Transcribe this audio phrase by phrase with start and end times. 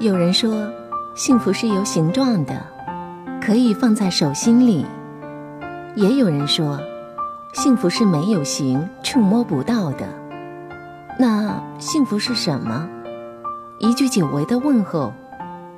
[0.00, 0.70] 有人说，
[1.14, 2.54] 幸福是有形状的，
[3.40, 4.84] 可以放在手心里；
[5.96, 6.78] 也有人说，
[7.52, 10.06] 幸福是没有形、触摸不到的。
[11.18, 12.88] 那幸福是什么？
[13.80, 15.12] 一句久违的问候，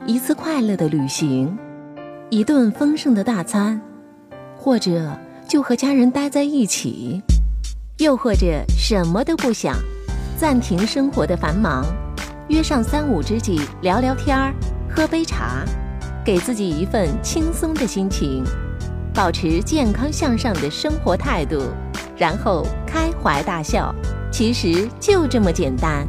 [0.05, 1.57] 一次快乐的旅行，
[2.29, 3.81] 一顿丰盛的大餐，
[4.59, 5.17] 或者
[5.49, 7.23] 就和家人待在一起，
[7.99, 9.77] 又或者什么都不想，
[10.37, 11.85] 暂停生活的繁忙。
[12.51, 14.53] 约上三五知己聊聊天儿，
[14.89, 15.65] 喝杯茶，
[16.25, 18.43] 给自己一份轻松的心情，
[19.15, 21.63] 保持健康向上的生活态度，
[22.17, 23.95] 然后开怀大笑。
[24.33, 26.05] 其实就这么简单。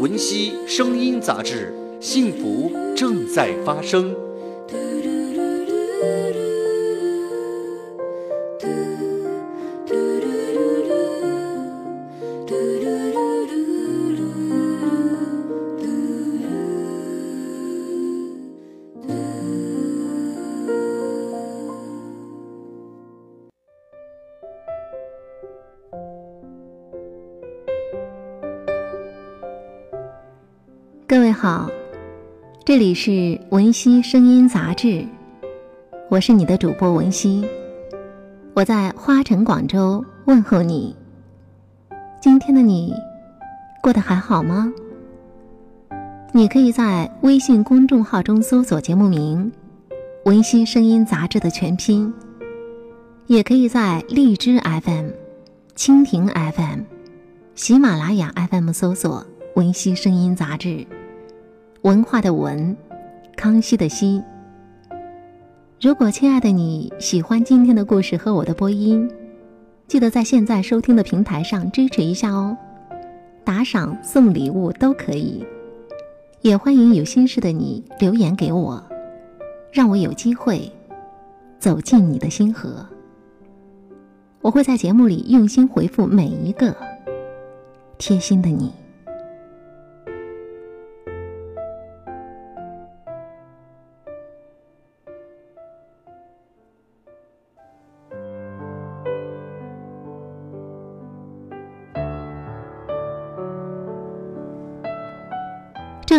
[0.00, 4.12] 文熙声音杂志，幸福正在发生。
[31.12, 31.68] 各位好，
[32.64, 35.06] 这里是文熙声音杂志，
[36.08, 37.46] 我是你的主播文熙，
[38.54, 40.96] 我在花城广州问候你。
[42.18, 42.94] 今天的你
[43.82, 44.72] 过得还好吗？
[46.32, 49.52] 你可以在微信公众号中搜索节目名
[50.24, 52.10] “文熙声音杂志”的全拼，
[53.26, 55.10] 也可以在荔枝 FM、
[55.76, 56.80] 蜻蜓 FM、
[57.54, 59.26] 喜马拉雅 FM 搜索
[59.56, 60.86] “文熙声音杂志”。
[61.82, 62.76] 文化的文，
[63.34, 64.22] 康熙的熙。
[65.80, 69.10] 如果亲爱的你喜欢今天的故事和我的播音，
[69.88, 72.56] 记得在现在收听的平台上支持一下哦，
[73.42, 75.44] 打赏送礼物都可以。
[76.40, 78.80] 也欢迎有心事的你留言给我，
[79.72, 80.70] 让我有机会
[81.58, 82.86] 走进你的心河。
[84.40, 86.76] 我会在节目里用心回复每一个
[87.98, 88.72] 贴心的你。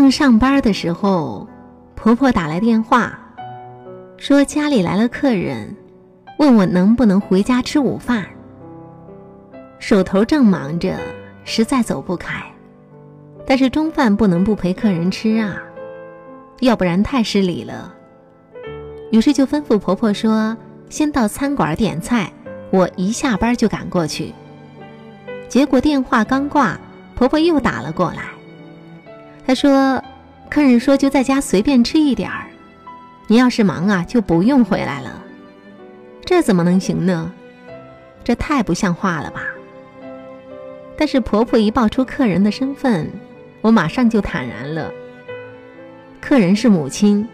[0.03, 1.47] 正上班的时候，
[1.95, 3.17] 婆婆打来电话，
[4.17, 5.73] 说家里来了客人，
[6.39, 8.25] 问我能不能回家吃午饭。
[9.79, 10.97] 手头正忙着，
[11.45, 12.43] 实在走不开，
[13.47, 15.55] 但是中饭不能不陪客人吃啊，
[16.59, 17.95] 要不然太失礼了。
[19.09, 20.57] 于是就吩咐婆婆说
[20.91, 22.29] ：“先到餐馆点菜，
[22.71, 24.33] 我一下班就赶过去。”
[25.47, 26.77] 结果电话刚挂，
[27.15, 28.23] 婆婆又打了过来。
[29.45, 30.01] 他说
[30.49, 32.47] ：“客人说就在家随便吃一点儿，
[33.27, 35.21] 你要是忙啊，就不用回来了。
[36.23, 37.31] 这怎么能行呢？
[38.23, 39.41] 这太不像话了吧！”
[40.95, 43.09] 但是婆婆一报出客人的身份，
[43.61, 44.91] 我马上就坦然了。
[46.21, 47.27] 客人是母亲，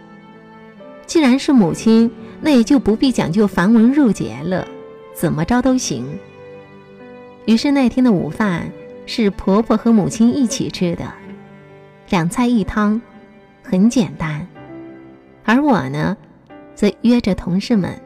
[1.05, 2.09] 既然是母亲，
[2.41, 4.67] 那也就不必讲究繁文缛节了，
[5.13, 6.17] 怎么着都行。
[7.45, 8.71] 于是那天的午饭
[9.05, 11.05] 是婆婆和母亲一起吃的。
[12.09, 12.99] 两菜一汤，
[13.61, 14.47] 很简单，
[15.45, 16.17] 而我呢，
[16.73, 18.01] 则约着同事们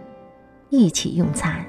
[0.69, 1.65] 一起用餐。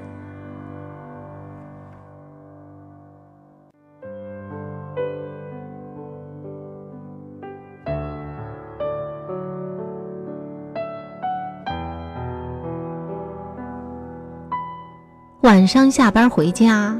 [15.41, 16.99] 晚上下班回家，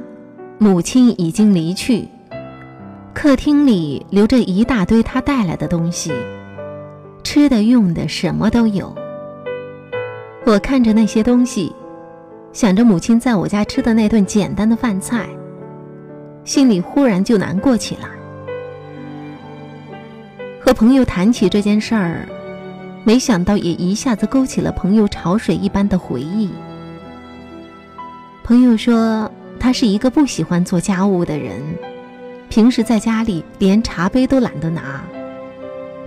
[0.59, 2.07] 母亲已经离去。
[3.15, 6.11] 客厅里留着一大堆他带来的东西，
[7.23, 8.93] 吃的用的什么都有。
[10.45, 11.73] 我看着那些东西，
[12.51, 15.27] 想着母亲在我家吃的那顿简单的饭菜，
[16.43, 18.09] 心里忽然就难过起来。
[20.59, 22.27] 和朋友谈起这件事儿，
[23.05, 26.49] 没想到也一下子勾起了朋友潮水一般的回忆。
[28.43, 31.61] 朋友说，他是一个不喜欢做家务的人。
[32.55, 35.03] 平时在家里连茶杯都懒得拿，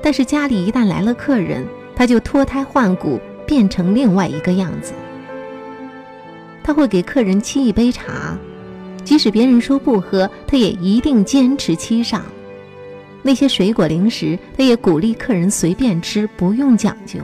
[0.03, 1.63] 但是家里一旦来了客人，
[1.95, 4.95] 他就脱胎换骨，变成另外一个样子。
[6.65, 8.35] 他会给客人沏一杯茶，
[9.05, 12.23] 即使别人说不喝，他也一定坚持沏上。
[13.21, 17.21] 那些水果零食，他也鼓励客人随便吃，不用讲究。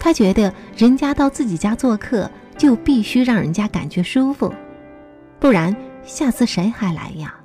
[0.00, 2.28] 他觉得人家到自己家做客，
[2.58, 4.52] 就必须让人家感觉舒服，
[5.38, 5.72] 不然
[6.04, 7.36] 下次谁还来呀？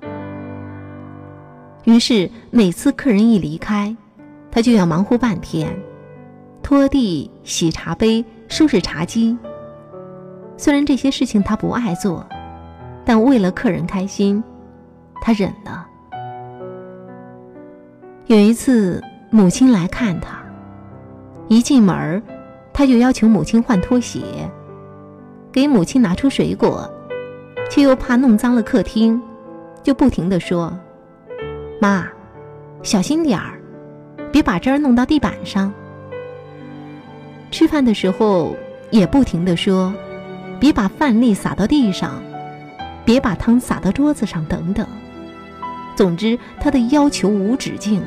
[1.85, 3.95] 于是每次客人一离开，
[4.51, 5.75] 他就要忙活半天，
[6.61, 9.37] 拖地、洗茶杯、收拾茶几。
[10.57, 12.25] 虽然这些事情他不爱做，
[13.05, 14.43] 但为了客人开心，
[15.21, 15.87] 他忍了。
[18.25, 20.43] 有一次，母亲来看他，
[21.47, 22.23] 一进门
[22.73, 24.21] 他就要求母亲换拖鞋，
[25.51, 26.89] 给母亲拿出水果，
[27.69, 29.21] 却又怕弄脏了客厅，
[29.83, 30.75] 就不停地说
[31.79, 32.07] ：“妈，
[32.83, 33.59] 小心点儿，
[34.31, 35.73] 别把汁儿弄到地板上。”
[37.51, 38.55] 吃饭的时候
[38.91, 39.93] 也不停地说。
[40.57, 42.23] 别把饭粒撒到地上，
[43.03, 44.87] 别把汤洒到桌子上，等等。
[45.97, 48.01] 总之，他的要求无止境，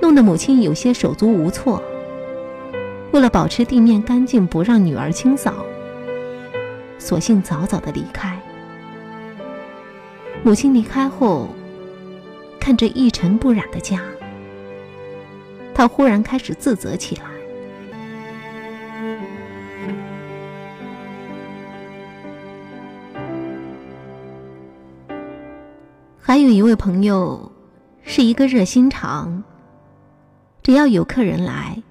[0.00, 1.82] 弄得母亲有些手足无措。
[3.12, 5.52] 为了保持地面干净，不让女儿清扫，
[6.98, 8.40] 索性早早的离开。
[10.42, 11.50] 母亲离开后，
[12.64, 14.00] 看着一尘不染的家，
[15.74, 17.24] 他忽然开始自责起来。
[26.18, 27.52] 还有一位朋友，
[28.02, 29.44] 是一个热心肠。
[30.62, 31.82] 只要有客人来，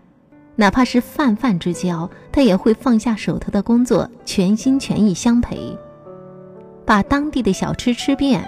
[0.56, 5.78] 哪怕是泛泛之交，他也会放下手头的工作，全心全意相陪，
[6.84, 8.44] 把当地的小吃吃遍，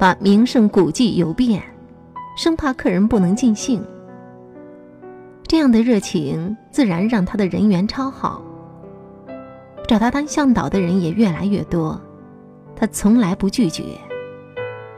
[0.00, 1.62] 把名胜古迹游遍，
[2.34, 3.84] 生怕客人不能尽兴。
[5.46, 8.42] 这样的热情，自然让他的人缘超好。
[9.86, 12.00] 找他当向导的人也越来越多，
[12.74, 13.84] 他从来不拒绝。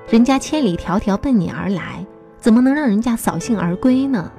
[0.08, 2.06] 人家千里迢迢奔你而来，
[2.38, 4.31] 怎么能让人家扫兴而归呢？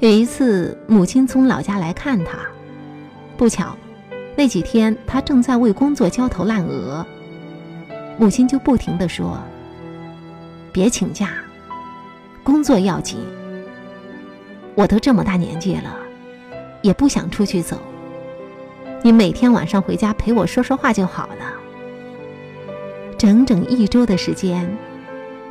[0.00, 2.40] 有一次，母亲从老家来看他，
[3.38, 3.74] 不巧，
[4.36, 7.06] 那几天他正在为工作焦头烂额，
[8.18, 9.38] 母亲就不停地说
[10.72, 11.30] ：“别请假，
[12.42, 13.18] 工作要紧。
[14.74, 15.96] 我都这么大年纪了，
[16.82, 17.78] 也不想出去走，
[19.02, 21.54] 你每天晚上回家陪我说说话就好了。”
[23.16, 24.68] 整整一周的时间，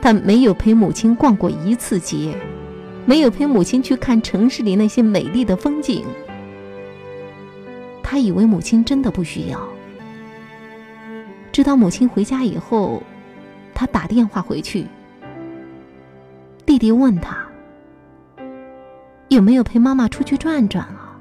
[0.01, 2.35] 他没有陪母亲逛过一次街，
[3.05, 6.05] 没有陪母亲去看城市里那些美丽的风景。
[8.03, 9.59] 他以为母亲真的不需要，
[11.57, 13.01] 直到母亲回家以后，
[13.73, 14.85] 他打电话回去，
[16.67, 17.35] 弟弟问他
[19.29, 21.17] 有没有陪妈妈出去转转啊？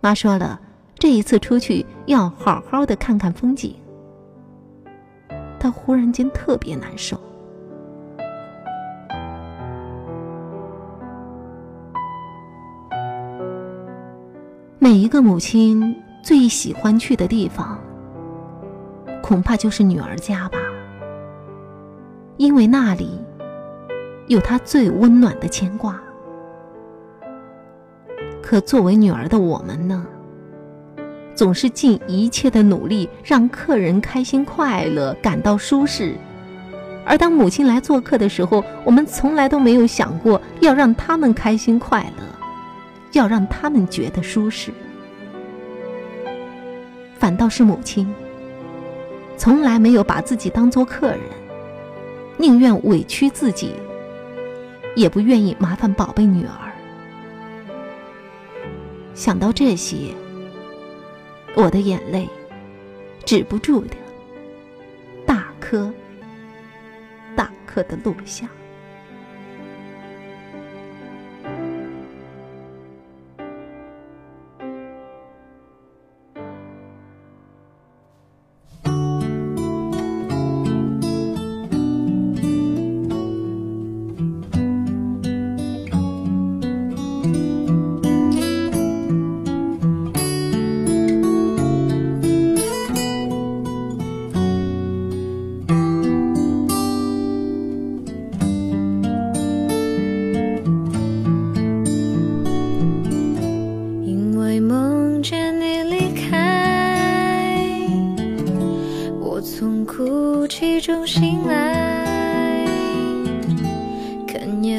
[0.00, 0.60] 妈说了，
[0.94, 3.74] 这一次出去要好好的看看风景。
[5.58, 7.20] 他忽然间特别难受。
[14.78, 17.76] 每一个母亲最喜欢去的地方，
[19.28, 20.58] 恐怕就是女儿家吧，
[22.38, 23.20] 因为那里
[24.26, 26.00] 有她最温暖的牵挂。
[28.40, 30.06] 可作为女儿的我们呢？
[31.34, 36.14] 总是尽一切的努力让客人开心快乐，感到舒适。
[37.04, 42.24] 而当母亲来做客的时候，我们从来都没有想过要让他们开心快乐，
[43.12, 44.72] 要让他们觉得舒适。
[47.18, 48.10] 反倒是母亲，
[49.38, 51.20] 从来没有把自己当做客人，
[52.36, 53.74] 宁愿委屈自己，
[54.96, 56.72] 也不愿意麻烦宝贝女儿。
[59.14, 60.14] 想到这些。
[61.54, 62.28] 我的眼泪
[63.24, 63.96] 止不住的，
[65.26, 65.92] 大颗
[67.34, 68.48] 大颗的落下。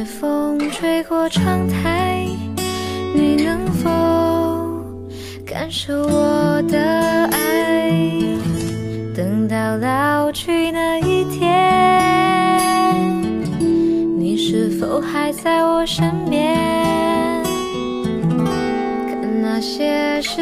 [0.05, 2.25] 风吹过窗台，
[3.13, 3.89] 你能否
[5.45, 6.79] 感受我的
[7.31, 7.91] 爱？
[9.15, 11.49] 等到老去那一天，
[14.17, 16.55] 你是否还在我身边？
[19.07, 20.41] 看那些誓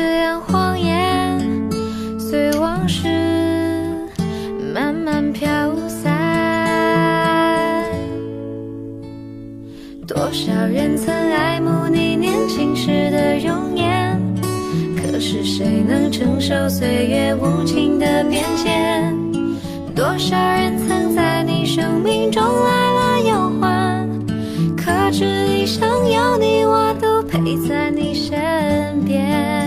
[10.37, 14.15] 多少人曾爱慕你年轻时的容颜，
[14.95, 19.11] 可是谁能承受岁月无情的变迁？
[19.95, 24.07] 多少人曾在你生命中来了又还，
[24.77, 29.66] 可知一生有你，我都陪在你身边。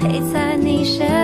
[0.00, 1.17] 陪在你身